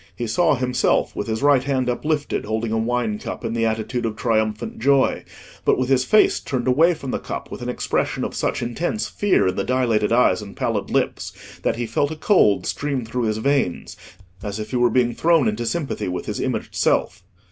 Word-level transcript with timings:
He 0.15 0.25
saw 0.25 0.55
himself 0.55 1.15
with 1.15 1.27
his 1.27 1.43
right 1.43 1.63
hand 1.63 1.87
uplifted, 1.87 2.43
holding 2.45 2.71
a 2.71 2.77
wine 2.79 3.19
cup, 3.19 3.45
in 3.45 3.53
the 3.53 3.67
attitude 3.67 4.03
of 4.03 4.15
triumphant 4.15 4.79
joy, 4.79 5.23
but 5.63 5.77
with 5.77 5.89
his 5.89 6.05
face 6.05 6.39
turned 6.39 6.67
away 6.67 6.95
from 6.95 7.11
the 7.11 7.19
cup 7.19 7.51
with 7.51 7.61
an 7.61 7.69
expression 7.69 8.23
of 8.23 8.33
such 8.33 8.63
intense 8.63 9.07
fear 9.07 9.45
in 9.45 9.55
the 9.57 9.63
dilated 9.63 10.11
eyes 10.11 10.41
and 10.41 10.57
pallid 10.57 10.89
lips, 10.89 11.33
that 11.61 11.75
he 11.75 11.85
felt 11.85 12.09
a 12.09 12.15
cold 12.15 12.65
stream 12.65 13.05
through 13.05 13.25
his 13.25 13.37
veins, 13.37 13.95
as 14.41 14.59
if 14.59 14.71
he 14.71 14.75
were 14.75 14.89
being 14.89 15.13
thrown 15.13 15.47
into 15.47 15.67
sympathy 15.67 16.07
with 16.07 16.25
his 16.25 16.39
imaged 16.39 16.73
self. 16.73 17.21